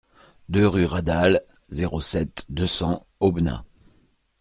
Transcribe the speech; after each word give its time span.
deux 0.49 0.67
rue 0.67 0.85
Radal, 0.85 1.41
zéro 1.69 2.01
sept, 2.01 2.47
deux 2.49 2.65
cents 2.65 2.99
Aubenas 3.19 3.63